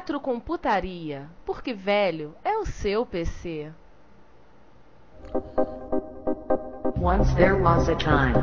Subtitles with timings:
[0.00, 3.70] Retrocomputaria, porque velho é o seu PC.
[6.98, 8.34] Once there was a time.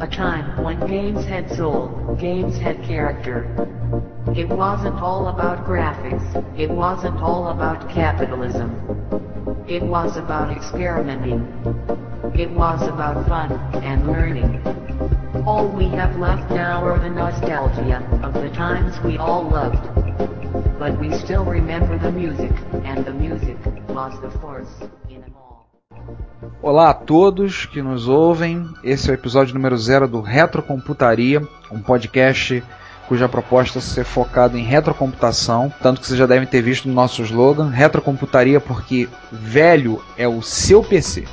[0.00, 3.44] A time when games had soul, games had character.
[4.36, 6.22] It wasn't all about graphics,
[6.56, 8.70] it wasn't all about capitalism.
[9.66, 11.42] It was about experimenting.
[12.36, 13.50] It was about fun
[13.82, 14.62] and learning.
[15.34, 19.82] All we have left now are the nostalgia of the times we all loved.
[20.78, 22.52] But we still remember the music,
[22.84, 23.56] and the music
[23.88, 24.68] was the force
[25.08, 25.66] in it all.
[26.60, 28.68] Olá a todos que nos ouvem.
[28.84, 32.62] Esse é o episódio número zero do Retrocomputaria, um podcast
[33.08, 36.94] cuja proposta é ser focado em retrocomputação, tanto que vocês já devem ter visto no
[36.94, 41.24] nosso slogan, Retrocomputaria porque velho é o seu PC.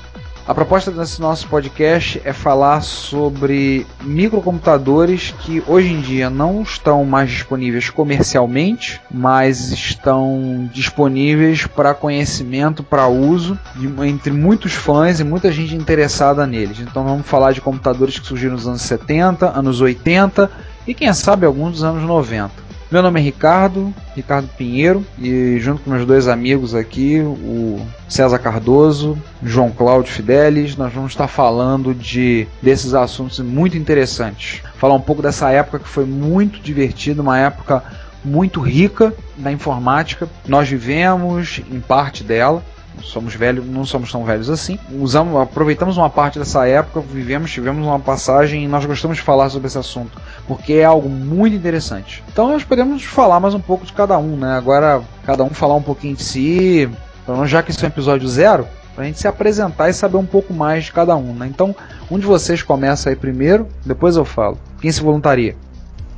[0.50, 7.06] A proposta desse nosso podcast é falar sobre microcomputadores que hoje em dia não estão
[7.06, 15.24] mais disponíveis comercialmente, mas estão disponíveis para conhecimento, para uso de- entre muitos fãs e
[15.24, 16.80] muita gente interessada neles.
[16.80, 20.50] Então vamos falar de computadores que surgiram nos anos 70, anos 80
[20.88, 22.69] e quem sabe alguns dos anos 90.
[22.92, 28.40] Meu nome é Ricardo, Ricardo Pinheiro, e junto com meus dois amigos aqui, o César
[28.40, 34.64] Cardoso, João Cláudio Fidelis, nós vamos estar falando de desses assuntos muito interessantes.
[34.80, 37.84] Falar um pouco dessa época que foi muito divertida, uma época
[38.26, 40.28] muito rica da informática.
[40.48, 42.64] Nós vivemos em parte dela,
[43.04, 44.80] somos velhos, não somos tão velhos assim.
[44.92, 49.50] Usamos, aproveitamos uma parte dessa época, vivemos, tivemos uma passagem e nós gostamos de falar
[49.50, 50.20] sobre esse assunto,
[50.50, 52.24] porque é algo muito interessante.
[52.28, 54.58] Então nós podemos falar mais um pouco de cada um, né?
[54.58, 56.90] Agora cada um falar um pouquinho de si,
[57.32, 60.26] então, já que isso é um episódio zero, pra gente se apresentar e saber um
[60.26, 61.46] pouco mais de cada um, né?
[61.46, 61.76] Então,
[62.10, 64.60] um de vocês começa aí primeiro, depois eu falo.
[64.82, 65.56] Quem se voluntaria?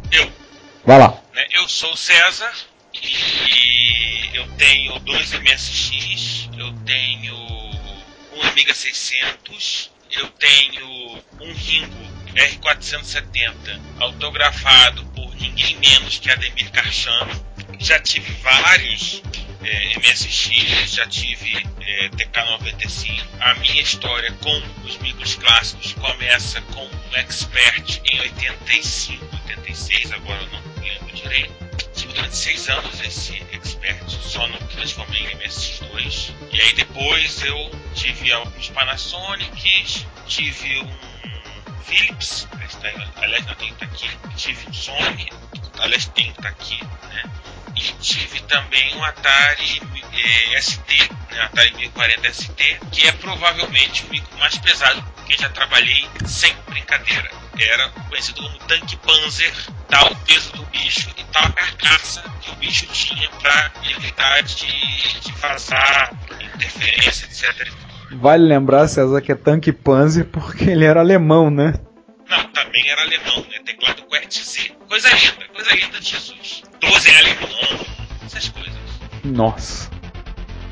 [0.09, 0.30] Eu.
[0.86, 1.09] Vai lá.
[1.36, 1.44] né?
[1.52, 2.50] Eu sou o César
[2.94, 13.80] e eu tenho dois MSX, eu tenho um Amiga 600, eu tenho um Ringo R470
[14.00, 17.46] autografado por ninguém menos que Ademir Carchano.
[17.80, 19.22] Já tive vários
[19.64, 23.24] eh, MSX, já tive eh, TK95.
[23.40, 30.42] A minha história com os micros clássicos começa com um Expert em 85, 86, agora
[30.42, 31.72] eu não lembro direito.
[32.13, 36.34] Durante seis anos esse Expert, só não transformei em MSX2.
[36.52, 41.10] E aí depois eu tive alguns Panasonics, tive um
[41.81, 42.47] Philips,
[43.18, 45.30] aliás não tem que tá aqui, tive um Sony,
[45.80, 47.24] aliás tem que tá aqui, né?
[47.75, 49.81] E tive também um Atari
[50.14, 55.50] eh, ST, né, Atari 1040 ST, que é provavelmente o micro mais pesado que já
[55.50, 57.31] trabalhei sem brincadeira.
[57.59, 59.53] Era conhecido como tanque Panzer,
[59.88, 64.42] tal o peso do bicho e tal a carcaça que o bicho tinha para evitar
[64.44, 66.12] de, de vazar
[66.56, 67.91] interferência, etc.
[68.13, 71.73] Vale lembrar, César, que é tanque Panzer porque ele era alemão, né?
[72.29, 73.59] Não, também era alemão, né?
[73.66, 74.72] Teclado QWERTZ.
[74.88, 76.63] Coisa linda, coisa linda de Jesus.
[76.81, 77.85] 12 em alemão,
[78.25, 78.74] essas coisas.
[79.24, 79.89] Nossa.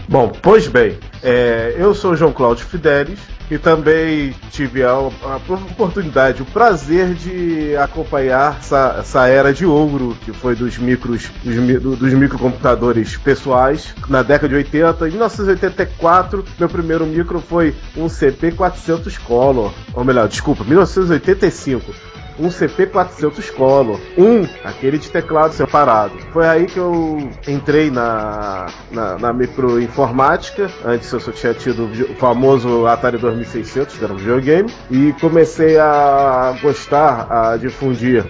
[0.07, 3.19] Bom, pois bem, é, eu sou o João Cláudio Fidelis
[3.49, 10.31] e também tive a, oportunidade, o prazer de acompanhar essa, essa era de ouro que
[10.31, 15.07] foi dos micros, dos, dos microcomputadores pessoais na década de 80.
[15.07, 22.08] Em 1984, meu primeiro micro foi um CP400 Color, ou melhor, desculpa, 1985
[22.39, 26.13] um CP400 Color, um, aquele de teclado separado.
[26.31, 30.69] Foi aí que eu entrei na, na, na microinformática.
[30.85, 35.77] Antes eu só tinha tido o famoso Atari 2600, que era um videogame, e comecei
[35.77, 38.25] a gostar, a difundir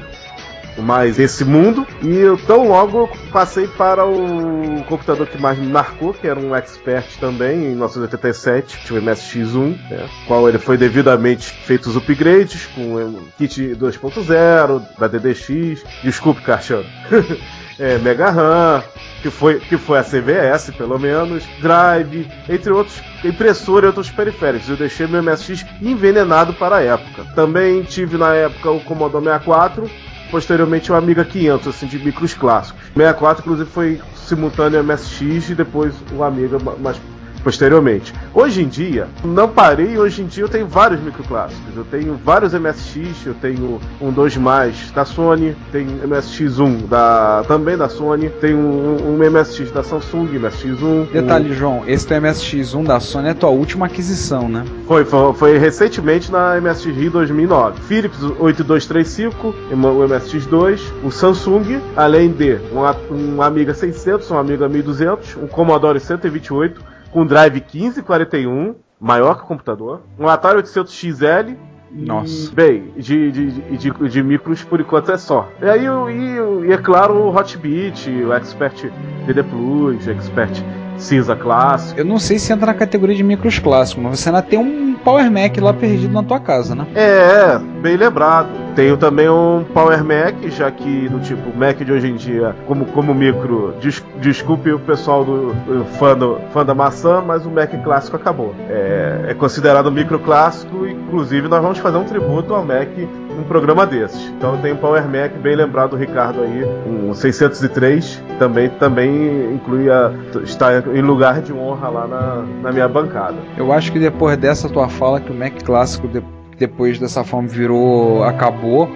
[0.82, 6.14] mais esse mundo e eu tão logo passei para o computador que mais me marcou,
[6.14, 11.50] que era um Expert também, em 1987, tinha o MSX1, né, qual ele foi devidamente
[11.50, 16.86] feitos os upgrades com o kit 2.0 da DDX, desculpe, Carchano.
[17.80, 18.84] é, Mega RAM,
[19.22, 24.70] que foi, que foi a CVS, pelo menos, Drive, entre outros, impressora e outros periféricos.
[24.70, 27.26] Eu deixei meu MSX envenenado para a época.
[27.34, 29.90] Também tive na época o Commodore 64,
[30.30, 32.82] posteriormente o Amiga 500, assim, de micros clássicos.
[32.96, 37.00] 64, inclusive, foi simultâneo MSX e depois o Amiga mais
[37.44, 38.14] posteriormente.
[38.34, 41.76] Hoje em dia, não parei, hoje em dia eu tenho vários microclássicos.
[41.76, 47.78] Eu tenho vários MSX, eu tenho um 2 mais da Sony, tenho MSX1 da também
[47.78, 51.12] da Sony, tenho um, um MSX da Samsung, MSX1.
[51.12, 51.54] Detalhe, um...
[51.54, 54.64] João, esse teu MSX1 da Sony é tua última aquisição, né?
[54.88, 57.82] Foi, foi, foi recentemente na MSX Rio 2009.
[57.82, 65.38] Philips 8235, o MSX2, o Samsung, além de um, um Amiga 600, um Amiga 1200,
[65.38, 66.82] um Commodore 128,
[67.12, 71.56] com drive 1541, maior que o computador, um Atari 800 XL.
[71.92, 72.52] Nossa.
[72.52, 75.50] E, bem, de, de, de, de, micros por enquanto é só.
[75.60, 78.92] E aí, e, e é claro, o Hotbit, o Expert
[79.26, 80.64] DD Plus, o Expert
[81.00, 82.00] cinza clássico.
[82.00, 84.94] Eu não sei se entra na categoria de micros clássicos, mas você ainda tem um
[85.04, 86.86] Power Mac lá perdido na tua casa, né?
[86.94, 88.50] É, bem lembrado.
[88.76, 92.86] Tenho também um Power Mac, já que do tipo Mac de hoje em dia, como,
[92.88, 97.50] como micro, des, desculpe o pessoal do, do, fã, do, fã da maçã, mas o
[97.50, 98.54] Mac clássico acabou.
[98.70, 102.90] É, é considerado micro clássico, inclusive nós vamos fazer um tributo ao Mac
[103.40, 104.28] um programa desses.
[104.38, 109.54] Então eu tenho um Power Mac, bem lembrado do Ricardo aí, um 603, também, também
[109.54, 110.12] inclui a,
[110.44, 113.38] está em lugar de honra lá na, na minha bancada.
[113.58, 116.22] Eu acho que depois dessa tua fala que o Mac clássico de,
[116.58, 118.90] depois dessa forma virou, acabou,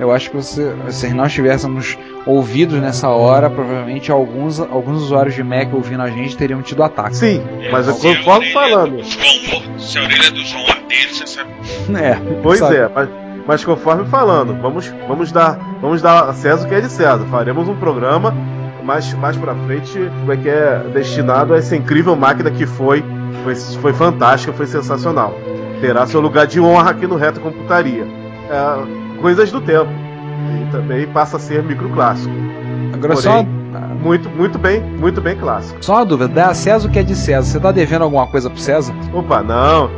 [0.00, 5.42] eu acho que você, se nós tivéssemos ouvidos nessa hora, provavelmente alguns, alguns usuários de
[5.42, 7.16] Mac ouvindo a gente teriam tido ataque.
[7.16, 9.04] Sim, mas eu concordo falando.
[9.04, 11.50] se a orelha do João arder, você sabe.
[12.02, 12.76] É, pois sabe.
[12.76, 13.10] é, mas
[13.50, 17.26] mas conforme falando, vamos, vamos dar vamos dar a César o que é de César.
[17.28, 18.32] Faremos um programa
[18.84, 23.04] mais, mais pra frente como é que é destinado a essa incrível máquina que foi.
[23.42, 25.34] Foi, foi fantástica, foi sensacional.
[25.80, 28.06] Terá seu lugar de honra aqui no Reto Computaria.
[28.48, 29.90] É, coisas do tempo.
[29.90, 32.32] E também passa a ser microclássico.
[32.94, 33.42] Agora Porém, só
[34.00, 35.84] muito, muito bem, muito bem clássico.
[35.84, 37.50] Só uma dúvida, dá a César o que é de César.
[37.50, 38.94] Você tá devendo alguma coisa pro César?
[39.12, 39.90] Opa, não.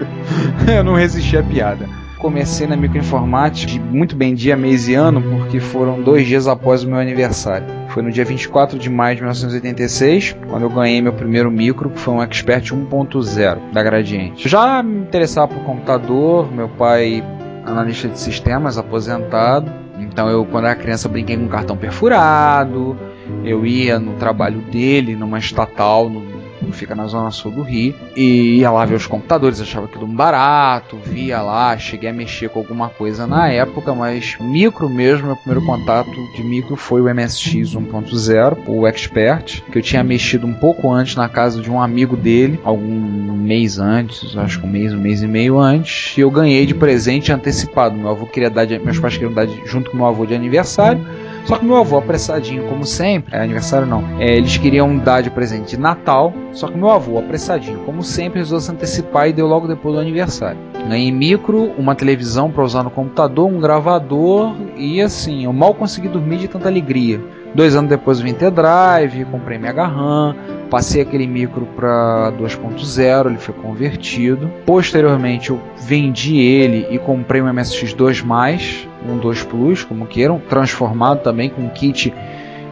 [0.70, 5.60] Eu não resisti à piada comecei na microinformática muito bem dia, mês e ano, porque
[5.60, 7.66] foram dois dias após o meu aniversário.
[7.90, 12.00] Foi no dia 24 de maio de 1986, quando eu ganhei meu primeiro micro, que
[12.00, 14.48] foi um Expert 1.0 da Gradiente.
[14.48, 17.22] Já me interessava por computador, meu pai
[17.66, 19.70] analista de sistemas, aposentado.
[20.00, 22.96] Então eu, quando era criança, brinquei com cartão perfurado.
[23.44, 26.33] Eu ia no trabalho dele, numa estatal, no
[26.72, 30.14] fica na zona sul do Rio, e ia lá ver os computadores, achava aquilo um
[30.14, 35.36] barato, via lá, cheguei a mexer com alguma coisa na época, mas micro mesmo, meu
[35.36, 40.54] primeiro contato de micro foi o MSX 1.0, o Expert, que eu tinha mexido um
[40.54, 44.92] pouco antes na casa de um amigo dele, algum mês antes, acho que um mês,
[44.92, 47.96] um mês e meio antes, e eu ganhei de presente antecipado.
[47.96, 50.34] Meu avô queria dar, de, meus pais queriam dar de, junto com meu avô de
[50.34, 51.04] aniversário.
[51.44, 55.30] Só que meu avô, apressadinho como sempre, é aniversário não, é, eles queriam dar de
[55.30, 59.46] presente de Natal, só que meu avô, apressadinho como sempre, resolveu se antecipar e deu
[59.46, 60.58] logo depois do aniversário.
[60.88, 66.08] Ganhei micro, uma televisão para usar no computador, um gravador e assim, eu mal consegui
[66.08, 67.20] dormir de tanta alegria.
[67.54, 70.34] Dois anos depois eu vim ter drive, comprei Mega RAM,
[70.68, 74.50] passei aquele micro para 2.0, ele foi convertido.
[74.66, 81.48] Posteriormente eu vendi ele e comprei um MSX2+, um 2 Plus, como queiram, transformado também
[81.48, 82.12] com um kit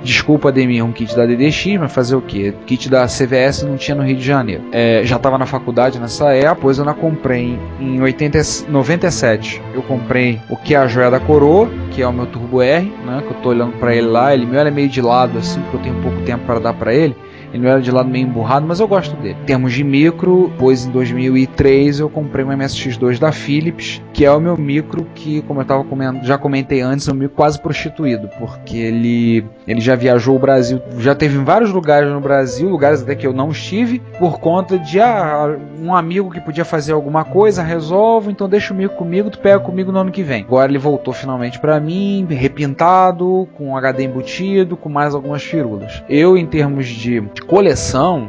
[0.02, 2.54] Desculpa, Ademir, um kit da DDX, mas fazer o quê?
[2.66, 4.64] Kit da CVS não tinha no Rio de Janeiro.
[4.72, 9.62] É, já estava na faculdade nessa época, pois eu não comprei em 80, 97.
[9.74, 12.92] Eu comprei o que é a joia da coroa, que é o meu Turbo R,
[13.04, 13.22] né?
[13.26, 14.34] Que eu tô olhando para ele lá.
[14.34, 16.94] Ele meu é meio de lado assim, porque eu tenho pouco tempo para dar para
[16.94, 17.16] ele.
[17.52, 19.36] Ele era de lado meio emburrado, mas eu gosto dele.
[19.42, 24.30] Em termos de micro, pois em 2003 eu comprei um MSX2 da Philips, que é
[24.30, 27.60] o meu micro que, como eu tava comentando, já comentei antes, é um micro quase
[27.60, 32.68] prostituído, porque ele, ele já viajou o Brasil, já teve em vários lugares no Brasil,
[32.68, 36.92] lugares até que eu não estive, por conta de ah, um amigo que podia fazer
[36.92, 40.42] alguma coisa, resolve, então deixa o micro comigo, tu pega comigo no ano que vem.
[40.42, 46.02] Agora ele voltou finalmente para mim, repintado, com HD embutido, com mais algumas firulas.
[46.08, 48.28] Eu, em termos de coleção,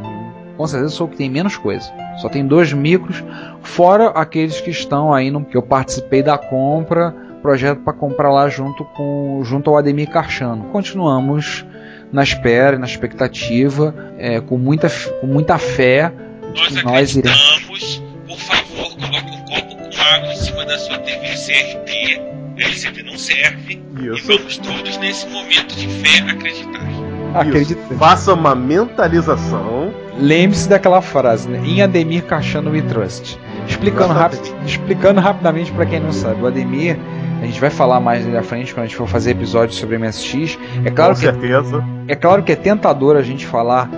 [0.58, 1.92] com certeza sou o que tem menos coisa.
[2.18, 3.24] Só tem dois micros,
[3.62, 8.48] fora aqueles que estão aí no que eu participei da compra, projeto para comprar lá
[8.48, 10.66] junto com junto ao Ademir Carchano.
[10.66, 11.66] Continuamos
[12.12, 16.12] na espera, na expectativa, é, com muita com muita fé.
[16.56, 18.02] Nós, nós iremos.
[18.28, 22.22] Por favor, coloque um copo com água em cima da sua TV CRT.
[22.56, 23.82] LCD não serve.
[24.00, 24.32] Isso.
[24.32, 26.88] E vamos todos nesse momento de fé acreditar.
[27.34, 27.82] Acredita.
[27.82, 27.98] Isso.
[27.98, 29.83] Faça uma mentalização.
[30.20, 31.62] Lembre-se daquela frase, né?
[31.66, 33.40] Em Ademir Cachano We Trust.
[33.68, 36.98] Explicando, rapi explicando rapidamente para quem não sabe, o Ademir,
[37.42, 40.58] a gente vai falar mais à frente quando a gente for fazer episódios sobre MSX.
[40.86, 41.84] É claro com que certeza.
[42.08, 43.90] é claro que é tentador a gente falar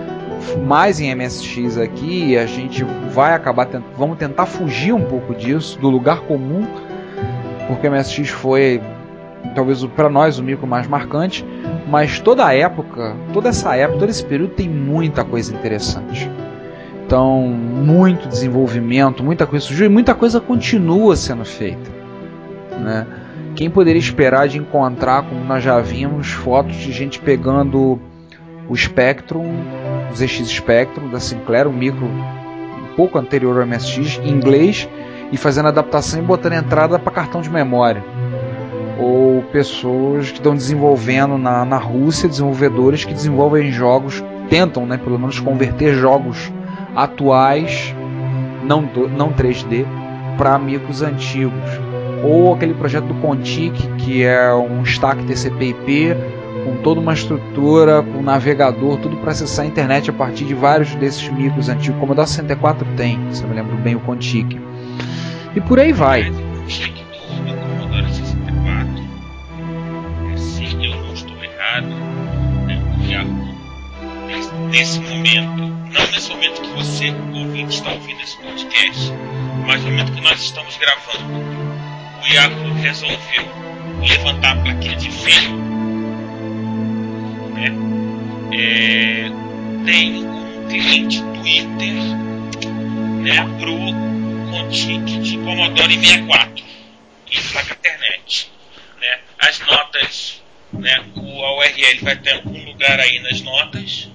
[0.66, 5.34] mais em MSX aqui e a gente vai acabar tent vamos tentar fugir um pouco
[5.34, 6.66] disso, do lugar comum,
[7.68, 8.82] porque MSX foi
[9.54, 11.46] talvez para nós o micro mais marcante,
[11.88, 16.30] mas toda a época, toda essa época, todo esse período tem muita coisa interessante.
[17.06, 21.92] Então, muito desenvolvimento, muita coisa surgiu e muita coisa continua sendo feita.
[22.80, 23.06] Né?
[23.56, 28.00] Quem poderia esperar de encontrar, como nós já vimos, fotos de gente pegando
[28.68, 29.46] o Spectrum,
[30.12, 34.90] o ZX Spectrum da Sinclair, um micro um pouco anterior ao MSX, em inglês,
[35.32, 38.04] e fazendo adaptação e botando entrada para cartão de memória.
[38.98, 45.20] Ou pessoas que estão desenvolvendo na, na Rússia, desenvolvedores que desenvolvem jogos, tentam, né, pelo
[45.20, 46.52] menos, converter jogos
[46.96, 47.94] atuais,
[48.64, 49.86] não, não 3D,
[50.38, 51.70] para micros antigos.
[52.24, 56.16] Ou aquele projeto do Contic, que é um stack TCP/IP
[56.64, 60.96] com toda uma estrutura, com navegador, tudo para acessar a internet a partir de vários
[60.96, 62.00] desses micros antigos.
[62.00, 64.60] Como o da 64 tem, se eu me lembro bem, o Contic.
[65.56, 66.32] E por aí vai.
[74.75, 79.12] Nesse, momento, não nesse momento que você, ouvinte, está ouvindo esse podcast,
[79.65, 81.34] mas no momento que nós estamos gravando,
[82.22, 83.46] o Yahoo resolveu
[84.05, 85.55] levantar a plaquinha de fio,
[87.53, 87.72] né?
[88.51, 89.32] É,
[89.86, 91.94] tem um cliente Twitter,
[93.22, 93.77] né, pro
[94.51, 96.63] Contic de Commodore 64
[97.32, 98.51] e placa internet,
[99.00, 99.20] né?
[99.39, 104.10] As notas, né, o URL vai ter algum lugar aí nas notas?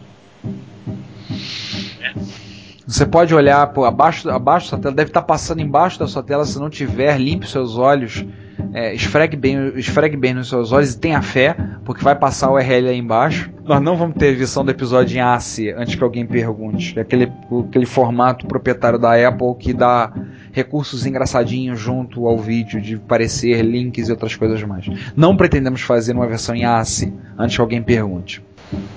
[2.90, 6.24] Você pode olhar pô, abaixo, abaixo da sua tela, deve estar passando embaixo da sua
[6.24, 6.44] tela.
[6.44, 8.26] Se não tiver, limpe seus olhos,
[8.74, 11.54] é, esfregue, bem, esfregue bem nos seus olhos e tenha fé,
[11.84, 13.48] porque vai passar o URL aí embaixo.
[13.64, 16.98] Nós não vamos ter edição do episódio em ACI antes que alguém pergunte.
[16.98, 17.30] É aquele,
[17.68, 20.12] aquele formato proprietário da Apple que dá
[20.50, 24.86] recursos engraçadinhos junto ao vídeo de parecer, links e outras coisas mais.
[25.14, 28.42] Não pretendemos fazer uma versão em ACI antes que alguém pergunte.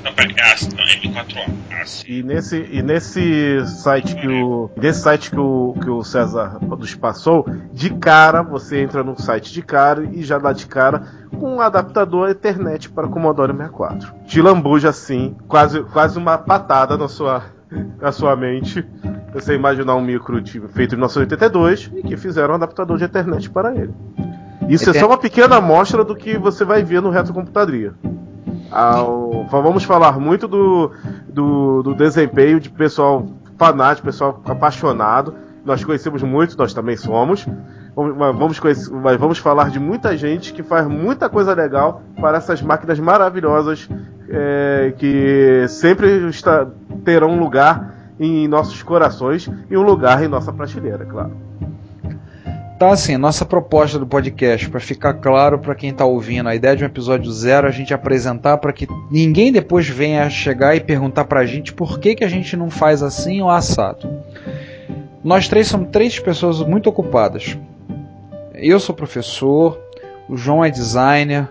[0.03, 2.11] Não, peraí, ACI, não, M4O, ACI.
[2.11, 6.95] E nesse, e nesse site que o nesse site que o, que o César nos
[6.95, 11.03] passou, de cara você entra no site de cara e já dá de cara
[11.39, 14.13] com um adaptador Ethernet para Commodore 64.
[14.25, 17.43] Te lambuja assim, quase, quase uma patada na sua,
[17.99, 18.85] na sua mente.
[19.33, 23.49] Você imaginar um micro de, feito em 1982 e que fizeram um adaptador de Ethernet
[23.49, 23.93] para ele.
[24.69, 27.93] Isso é só uma pequena amostra do que você vai ver no retrocomputaria.
[28.73, 30.91] Ao- vamos falar muito do,
[31.27, 33.25] do, do desempenho de pessoal
[33.57, 35.35] fanático, pessoal apaixonado.
[35.65, 37.45] Nós conhecemos muito, nós também somos.
[37.95, 42.61] Vamos, conhecer- mas vamos falar de muita gente que faz muita coisa legal para essas
[42.61, 43.87] máquinas maravilhosas
[44.29, 46.65] é, que sempre está-
[47.05, 51.31] terão um lugar em nossos corações e um lugar em nossa prateleira, claro.
[52.83, 56.75] Então, assim, nossa proposta do podcast, para ficar claro para quem está ouvindo, a ideia
[56.75, 60.81] de um episódio zero é a gente apresentar para que ninguém depois venha chegar e
[60.81, 64.09] perguntar para a gente por que, que a gente não faz assim ou assado.
[65.23, 67.57] Nós três somos três pessoas muito ocupadas.
[68.53, 69.79] Eu sou professor,
[70.27, 71.47] o João é designer,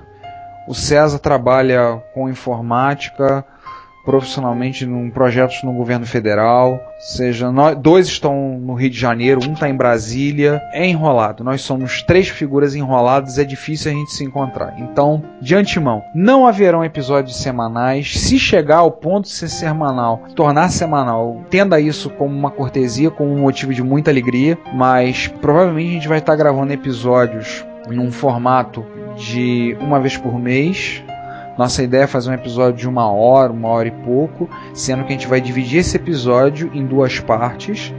[0.68, 3.42] o César trabalha com informática
[4.04, 6.80] profissionalmente em projetos no governo federal.
[6.98, 10.60] Seja, nós, dois estão no Rio de Janeiro, um está em Brasília.
[10.72, 11.44] É enrolado.
[11.44, 14.74] Nós somos três figuras enroladas, é difícil a gente se encontrar.
[14.78, 18.20] Então, de antemão, não haverão episódios semanais.
[18.20, 23.32] Se chegar ao ponto de ser semanal, tornar semanal, tenda isso como uma cortesia, como
[23.32, 24.58] um motivo de muita alegria.
[24.74, 28.84] Mas provavelmente a gente vai estar gravando episódios num formato
[29.16, 31.02] de uma vez por mês,
[31.58, 35.12] nossa ideia é fazer um episódio de uma hora, uma hora e pouco, sendo que
[35.12, 37.92] a gente vai dividir esse episódio em duas partes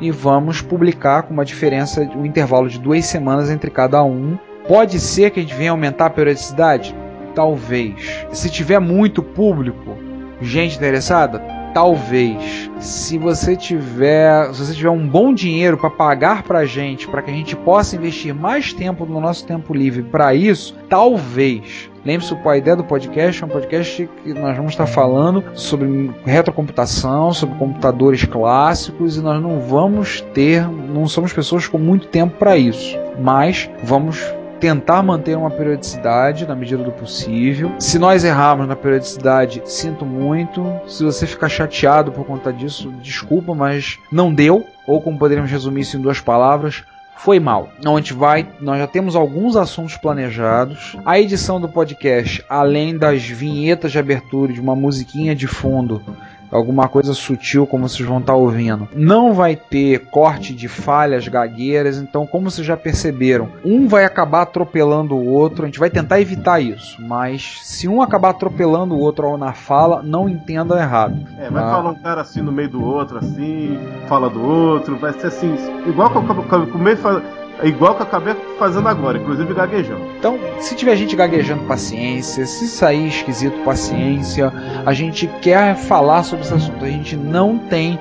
[0.00, 4.38] e vamos publicar com uma diferença, um intervalo de duas semanas entre cada um.
[4.66, 6.94] Pode ser que a gente venha aumentar a periodicidade?
[7.34, 8.26] Talvez.
[8.32, 9.96] Se tiver muito público,
[10.40, 11.40] gente interessada,
[11.72, 12.70] talvez.
[12.78, 17.30] Se você tiver, se você tiver um bom dinheiro para pagar pra gente, para que
[17.30, 21.90] a gente possa investir mais tempo no nosso tempo livre para isso, talvez.
[22.08, 27.34] Lembre-se, a ideia do podcast é um podcast que nós vamos estar falando sobre retrocomputação,
[27.34, 32.56] sobre computadores clássicos e nós não vamos ter, não somos pessoas com muito tempo para
[32.56, 34.24] isso, mas vamos
[34.58, 37.72] tentar manter uma periodicidade na medida do possível.
[37.78, 40.64] Se nós errarmos na periodicidade, sinto muito.
[40.86, 44.64] Se você ficar chateado por conta disso, desculpa, mas não deu.
[44.86, 46.82] Ou como poderíamos resumir isso em duas palavras,
[47.18, 47.68] foi mal.
[47.84, 50.96] A gente vai, nós já temos alguns assuntos planejados.
[51.04, 56.02] A edição do podcast, além das vinhetas de abertura de uma musiquinha de fundo
[56.50, 58.88] alguma coisa sutil, como vocês vão estar ouvindo.
[58.94, 64.42] Não vai ter corte de falhas gagueiras, então, como vocês já perceberam, um vai acabar
[64.42, 65.64] atropelando o outro.
[65.64, 70.02] A gente vai tentar evitar isso, mas se um acabar atropelando o outro na fala,
[70.02, 71.16] não entenda errado.
[71.38, 71.70] É, vai Ah.
[71.70, 73.78] falar um cara assim no meio do outro, assim,
[74.08, 75.54] fala do outro, vai ser assim,
[75.86, 77.22] igual que eu acabo- acabo- com meio fa-
[77.62, 80.00] igual que eu acabei fazendo agora, inclusive gaguejando.
[80.18, 82.46] Então, se tiver gente gaguejando, paciência.
[82.46, 84.52] Se sair esquisito, paciência.
[84.88, 86.82] A gente quer falar sobre esse assunto.
[86.82, 87.98] A gente não tem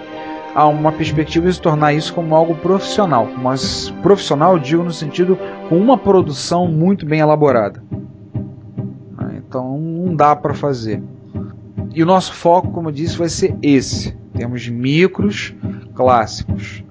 [0.56, 3.28] uma perspectiva de se tornar isso como algo profissional.
[3.44, 7.84] Mas profissional, digo no sentido com uma produção muito bem elaborada.
[9.18, 11.04] Ah, Então, não dá para fazer.
[11.94, 14.16] E o nosso foco, como eu disse, vai ser esse.
[14.34, 15.54] Temos micros
[15.94, 16.86] clássicos.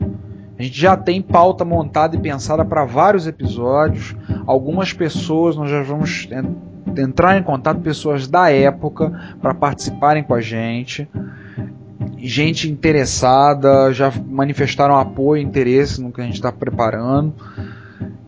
[0.58, 4.14] A gente já tem pauta montada e pensada para vários episódios.
[4.46, 6.54] Algumas pessoas nós já vamos en-
[6.96, 11.08] entrar em contato, pessoas da época, para participarem com a gente.
[12.18, 17.34] Gente interessada, já manifestaram apoio e interesse no que a gente está preparando.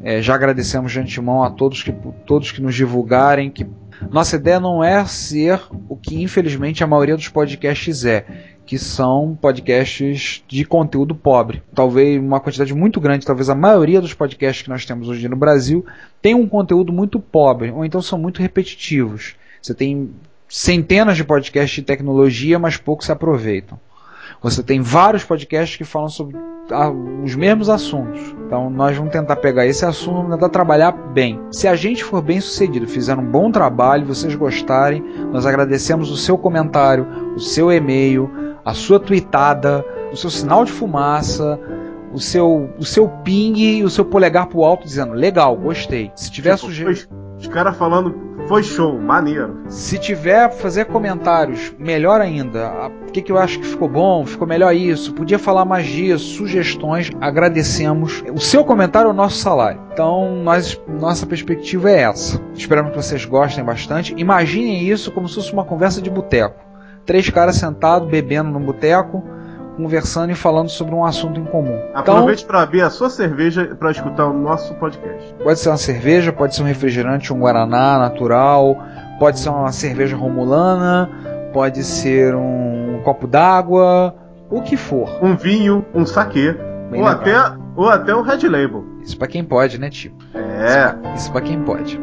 [0.02, 1.92] É, já agradecemos de antemão a todos que,
[2.26, 3.50] todos que nos divulgarem.
[3.50, 3.66] Que
[4.10, 8.24] nossa ideia não é ser o que infelizmente a maioria dos podcasts é,
[8.68, 11.62] que são podcasts de conteúdo pobre.
[11.74, 15.36] Talvez uma quantidade muito grande, talvez a maioria dos podcasts que nós temos hoje no
[15.36, 15.86] Brasil
[16.20, 19.36] tem um conteúdo muito pobre, ou então são muito repetitivos.
[19.62, 20.10] Você tem
[20.46, 23.80] centenas de podcasts de tecnologia, mas poucos se aproveitam.
[24.42, 26.36] Você tem vários podcasts que falam sobre
[26.70, 26.90] ah,
[27.24, 28.20] os mesmos assuntos.
[28.46, 31.40] Então nós vamos tentar pegar esse assunto, vamos tentar trabalhar bem.
[31.50, 35.02] Se a gente for bem sucedido, fizer um bom trabalho, vocês gostarem,
[35.32, 38.30] nós agradecemos o seu comentário, o seu e-mail,
[38.68, 41.58] a sua tweetada, o seu sinal de fumaça,
[42.12, 46.12] o seu, o seu ping e o seu polegar pro alto dizendo legal, gostei.
[46.14, 47.16] Se tiver Tipo, sugestão.
[47.38, 48.14] Os caras falando,
[48.46, 49.58] foi show, maneiro.
[49.68, 52.66] Se tiver fazer comentários, melhor ainda.
[52.66, 54.26] Ah, O que, que eu acho que ficou bom?
[54.26, 55.14] Ficou melhor isso?
[55.14, 56.36] Podia falar mais disso?
[56.36, 57.10] Sugestões?
[57.22, 58.22] Agradecemos.
[58.34, 59.80] O seu comentário é o nosso salário.
[59.92, 62.38] Então, nós, nossa perspectiva é essa.
[62.54, 64.14] Esperamos que vocês gostem bastante.
[64.18, 66.67] Imaginem isso como se fosse uma conversa de boteco.
[67.08, 69.24] Três caras sentados, bebendo no boteco,
[69.78, 71.74] conversando e falando sobre um assunto em comum.
[71.90, 75.34] Então, Aproveite pra abrir a sua cerveja pra escutar o nosso podcast.
[75.42, 78.76] Pode ser uma cerveja, pode ser um refrigerante, um guaraná natural,
[79.18, 81.08] pode ser uma cerveja romulana,
[81.54, 84.14] pode ser um copo d'água,
[84.50, 85.08] o que for.
[85.22, 86.52] Um vinho, um saquê,
[86.90, 87.22] Bem ou legal.
[87.22, 88.84] até, ou até um Red Label.
[89.02, 90.22] Isso pra quem pode, né, tipo?
[90.34, 91.98] É, Isso pra quem pode.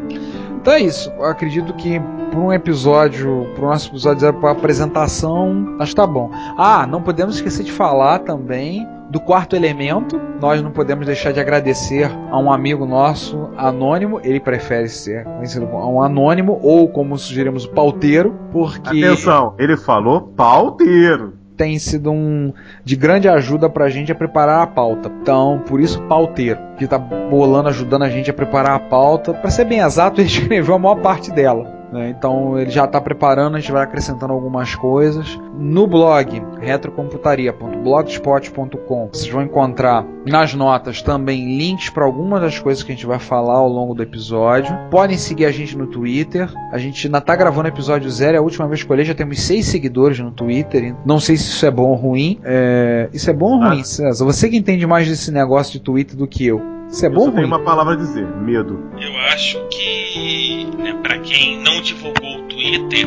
[0.66, 1.12] Então é isso.
[1.16, 2.00] Eu acredito que
[2.32, 6.28] por um episódio, por nosso episódio pra apresentação, acho que tá bom.
[6.58, 10.20] Ah, não podemos esquecer de falar também do quarto elemento.
[10.40, 14.20] Nós não podemos deixar de agradecer a um amigo nosso anônimo.
[14.24, 19.76] Ele prefere ser conhecido como um anônimo ou como sugerimos o pauteiro, porque atenção, ele
[19.76, 21.34] falou pauteiro.
[21.56, 22.52] Tem sido um
[22.84, 25.10] de grande ajuda pra gente a preparar a pauta.
[25.22, 29.32] Então, por isso pauteiro, que tá bolando, ajudando a gente a preparar a pauta.
[29.34, 31.75] Pra ser bem exato, ele escreveu a maior parte dela.
[31.92, 32.10] Né?
[32.10, 35.38] Então ele já está preparando, a gente vai acrescentando algumas coisas.
[35.58, 42.92] No blog retrocomputaria.blogspot.com vocês vão encontrar nas notas também links para algumas das coisas que
[42.92, 44.76] a gente vai falar ao longo do episódio.
[44.90, 46.48] Podem seguir a gente no Twitter.
[46.72, 49.04] A gente ainda está gravando o episódio zero, é a última vez que eu olhei,
[49.04, 50.94] já temos seis seguidores no Twitter.
[51.04, 52.40] Não sei se isso é bom ou ruim.
[52.44, 54.24] É, Isso é bom ou ruim, César?
[54.24, 56.60] Você que entende mais desse negócio de Twitter do que eu.
[56.88, 57.34] Isso é Eu bom ou ruim?
[57.36, 58.80] tenho uma palavra a dizer: medo.
[58.98, 60.45] Eu acho que,
[60.92, 63.06] né, para quem não divulgou o Twitter,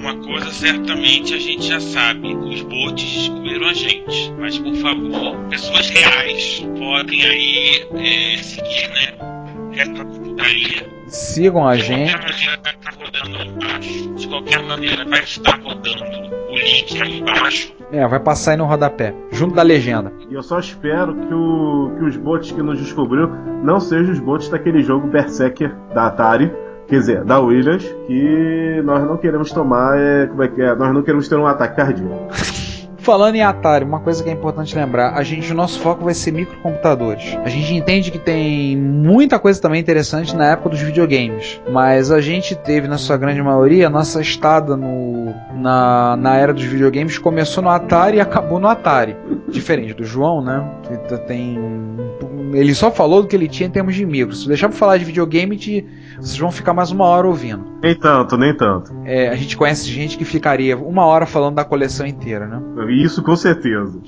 [0.00, 4.32] uma coisa certamente a gente já sabe: os bots descobriram a gente.
[4.38, 9.30] Mas por favor, pessoas reais podem aí é, seguir, né?
[9.72, 10.88] Retrocomputaria.
[11.06, 12.12] Sigam a De gente.
[12.12, 14.14] qualquer maneira vai estar rodando aí embaixo.
[14.14, 16.04] De qualquer maneira vai estar rodando
[16.50, 17.72] o link aí embaixo.
[17.92, 20.12] É, vai passar aí no rodapé, junto da legenda.
[20.30, 23.28] E eu só espero que, o- que os bots que nos descobriu
[23.64, 26.52] não sejam os bots daquele jogo Berserker da Atari.
[26.90, 30.74] Quer dizer, da Williams, que nós não queremos tomar, é, como é que é?
[30.74, 32.26] Nós não queremos ter um ataque cardíaco.
[32.98, 36.12] Falando em Atari, uma coisa que é importante lembrar, a gente, o nosso foco vai
[36.14, 37.38] ser microcomputadores.
[37.44, 42.20] A gente entende que tem muita coisa também interessante na época dos videogames, mas a
[42.20, 47.18] gente teve, na sua grande maioria, a nossa estada no, na, na era dos videogames
[47.18, 49.16] começou no Atari e acabou no Atari.
[49.48, 50.68] Diferente do João, né?
[51.28, 51.56] Tem
[52.52, 54.42] ele só falou do que ele tinha em termos de micros.
[54.42, 55.84] Se deixar pra falar de videogame, de,
[56.20, 57.64] vocês vão ficar mais uma hora ouvindo.
[57.82, 58.92] Nem tanto, nem tanto.
[59.04, 62.60] É, a gente conhece gente que ficaria uma hora falando da coleção inteira, né?
[63.02, 63.98] Isso com certeza.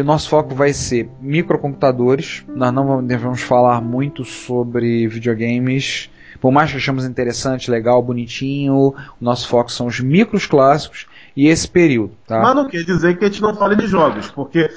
[0.00, 2.44] O nosso foco vai ser microcomputadores.
[2.48, 6.10] Nós não vamos, devemos falar muito sobre videogames.
[6.40, 11.46] Por mais que achamos interessante, legal, bonitinho, o nosso foco são os micros clássicos e
[11.46, 12.40] esse período, tá?
[12.40, 14.68] Mas não quer dizer que a gente não fale de jogos, porque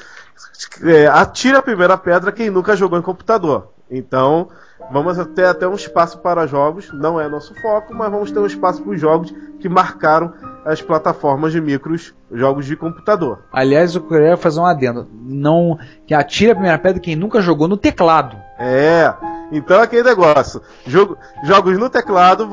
[0.84, 3.72] é, atira a primeira pedra quem nunca jogou em computador.
[3.90, 4.50] Então,
[4.92, 8.46] vamos ter até um espaço para jogos, não é nosso foco, mas vamos ter um
[8.46, 10.34] espaço para os jogos que marcaram
[10.66, 13.44] as plataformas de micros, jogos de computador.
[13.52, 15.08] Aliás, eu queria fazer um adendo.
[15.12, 18.36] Não que atira a primeira pedra quem nunca jogou no teclado.
[18.58, 19.14] É,
[19.52, 20.62] então aquele negócio.
[20.88, 22.48] Jogo, jogos no teclado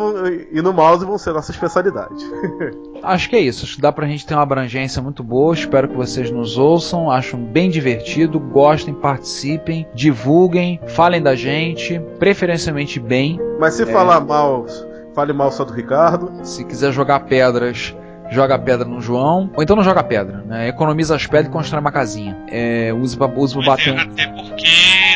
[0.50, 2.14] e no mouse vão ser nossa especialidade.
[3.02, 3.64] Acho que é isso.
[3.64, 5.54] Acho que dá pra gente ter uma abrangência muito boa.
[5.54, 7.10] Espero que vocês nos ouçam.
[7.10, 8.38] Acham bem divertido.
[8.38, 13.40] Gostem, participem, divulguem, falem da gente, preferencialmente bem.
[13.58, 14.64] Mas se falar mal,
[15.12, 16.32] fale mal só do Ricardo.
[16.44, 17.96] Se quiser jogar pedras,
[18.30, 19.50] joga pedra no João.
[19.56, 20.68] Ou então não joga pedra, né?
[20.68, 22.38] Economiza as pedras e constrói uma casinha.
[22.48, 23.98] É, use pra, use pra bater é, um...
[23.98, 24.66] até porque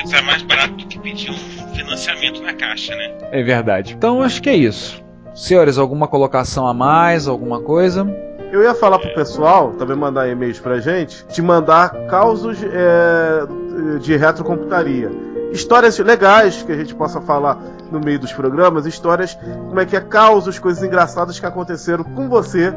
[0.05, 3.14] sai mais barato do que pedir um financiamento na caixa, né?
[3.31, 3.95] É verdade.
[3.97, 5.01] Então acho que é isso.
[5.33, 7.29] Senhores, alguma colocação a mais?
[7.29, 8.05] Alguma coisa?
[8.51, 14.16] Eu ia falar pro pessoal, também mandar e-mails pra gente, de mandar causos é, de
[14.16, 15.36] retrocomputaria.
[15.57, 17.59] Histórias legais que a gente possa falar
[17.90, 19.38] no meio dos programas, histórias,
[19.69, 22.75] como é que é causos, coisas engraçadas que aconteceram com você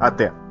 [0.00, 0.49] Até.